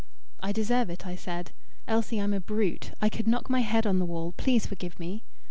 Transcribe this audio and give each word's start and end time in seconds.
"I 0.41 0.51
deserve 0.51 0.89
it," 0.89 1.05
I 1.05 1.15
said. 1.15 1.51
"Elsie, 1.87 2.17
I'm 2.19 2.33
a 2.33 2.39
brute. 2.39 2.89
I 3.03 3.07
could 3.07 3.27
knock 3.27 3.51
my 3.51 3.59
head 3.61 3.85
on 3.85 3.99
the 3.99 4.05
wall. 4.07 4.33
Please 4.35 4.65
forgive 4.65 4.99
me." 4.99 5.21